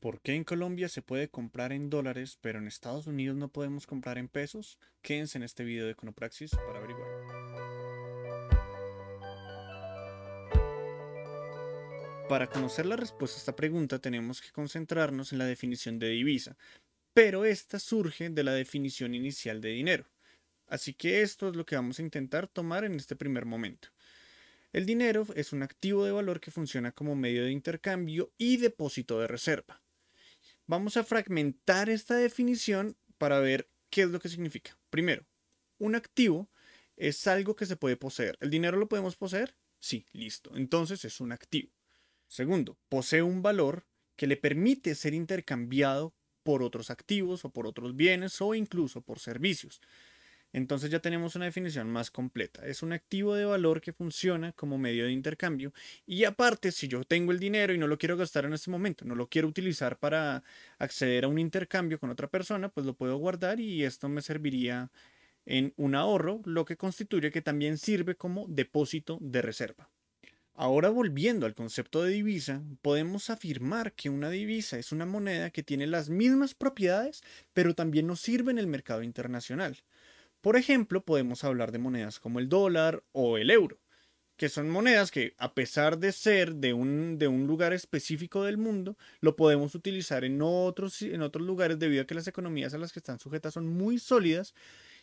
[0.00, 3.86] ¿Por qué en Colombia se puede comprar en dólares, pero en Estados Unidos no podemos
[3.86, 4.78] comprar en pesos?
[5.02, 7.06] Quédense en este video de Econopraxis para averiguar.
[12.30, 16.56] Para conocer la respuesta a esta pregunta tenemos que concentrarnos en la definición de divisa,
[17.12, 20.06] pero esta surge de la definición inicial de dinero.
[20.66, 23.88] Así que esto es lo que vamos a intentar tomar en este primer momento.
[24.72, 29.20] El dinero es un activo de valor que funciona como medio de intercambio y depósito
[29.20, 29.79] de reserva.
[30.70, 34.78] Vamos a fragmentar esta definición para ver qué es lo que significa.
[34.88, 35.26] Primero,
[35.78, 36.48] un activo
[36.96, 38.38] es algo que se puede poseer.
[38.40, 39.56] ¿El dinero lo podemos poseer?
[39.80, 40.52] Sí, listo.
[40.54, 41.72] Entonces es un activo.
[42.28, 47.96] Segundo, posee un valor que le permite ser intercambiado por otros activos o por otros
[47.96, 49.80] bienes o incluso por servicios.
[50.52, 52.66] Entonces ya tenemos una definición más completa.
[52.66, 55.72] Es un activo de valor que funciona como medio de intercambio.
[56.06, 59.04] Y aparte, si yo tengo el dinero y no lo quiero gastar en este momento,
[59.04, 60.42] no lo quiero utilizar para
[60.78, 64.90] acceder a un intercambio con otra persona, pues lo puedo guardar y esto me serviría
[65.46, 69.88] en un ahorro, lo que constituye que también sirve como depósito de reserva.
[70.54, 75.62] Ahora volviendo al concepto de divisa, podemos afirmar que una divisa es una moneda que
[75.62, 77.22] tiene las mismas propiedades,
[77.54, 79.78] pero también nos sirve en el mercado internacional.
[80.40, 83.78] Por ejemplo, podemos hablar de monedas como el dólar o el euro,
[84.36, 88.56] que son monedas que a pesar de ser de un, de un lugar específico del
[88.56, 92.78] mundo, lo podemos utilizar en otros, en otros lugares debido a que las economías a
[92.78, 94.54] las que están sujetas son muy sólidas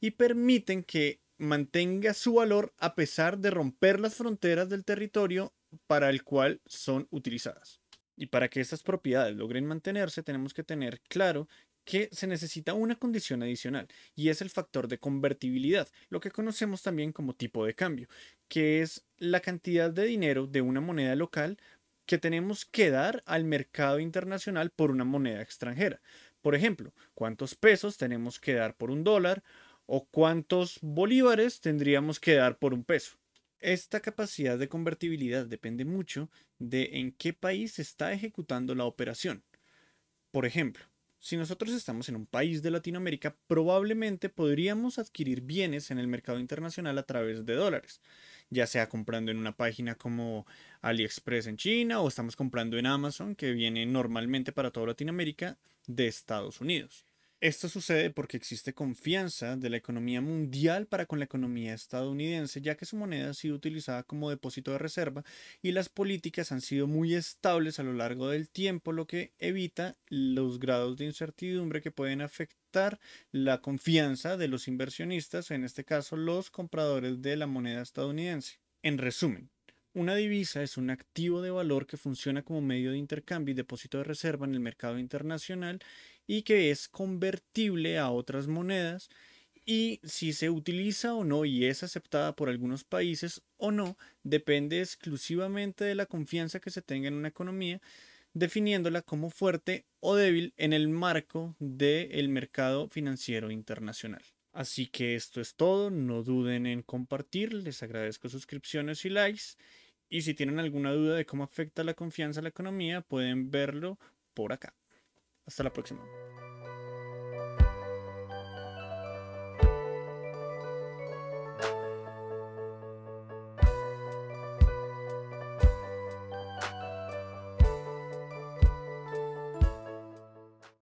[0.00, 5.52] y permiten que mantenga su valor a pesar de romper las fronteras del territorio
[5.86, 7.80] para el cual son utilizadas.
[8.16, 11.48] Y para que estas propiedades logren mantenerse, tenemos que tener claro
[11.88, 16.82] que se necesita una condición adicional y es el factor de convertibilidad, lo que conocemos
[16.82, 18.08] también como tipo de cambio,
[18.46, 21.56] que es la cantidad de dinero de una moneda local
[22.04, 26.02] que tenemos que dar al mercado internacional por una moneda extranjera.
[26.42, 29.42] Por ejemplo, cuántos pesos tenemos que dar por un dólar
[29.86, 33.16] o cuántos bolívares tendríamos que dar por un peso.
[33.60, 36.28] Esta capacidad de convertibilidad depende mucho
[36.58, 39.42] de en qué país se está ejecutando la operación.
[40.30, 40.84] Por ejemplo,
[41.20, 46.38] si nosotros estamos en un país de Latinoamérica, probablemente podríamos adquirir bienes en el mercado
[46.38, 48.00] internacional a través de dólares,
[48.50, 50.46] ya sea comprando en una página como
[50.80, 56.06] AliExpress en China o estamos comprando en Amazon, que viene normalmente para toda Latinoamérica de
[56.06, 57.07] Estados Unidos.
[57.40, 62.76] Esto sucede porque existe confianza de la economía mundial para con la economía estadounidense, ya
[62.76, 65.22] que su moneda ha sido utilizada como depósito de reserva
[65.62, 69.96] y las políticas han sido muy estables a lo largo del tiempo, lo que evita
[70.08, 72.98] los grados de incertidumbre que pueden afectar
[73.30, 78.58] la confianza de los inversionistas, en este caso los compradores de la moneda estadounidense.
[78.82, 79.48] En resumen,
[79.98, 83.98] una divisa es un activo de valor que funciona como medio de intercambio y depósito
[83.98, 85.80] de reserva en el mercado internacional
[86.26, 89.08] y que es convertible a otras monedas
[89.66, 94.80] y si se utiliza o no y es aceptada por algunos países o no depende
[94.80, 97.82] exclusivamente de la confianza que se tenga en una economía,
[98.32, 104.22] definiéndola como fuerte o débil en el marco del mercado financiero internacional.
[104.52, 109.56] Así que esto es todo, no duden en compartir, les agradezco suscripciones y likes
[110.08, 113.98] y si tienen alguna duda de cómo afecta la confianza a la economía pueden verlo
[114.34, 114.74] por acá.
[115.46, 116.27] Hasta la próxima.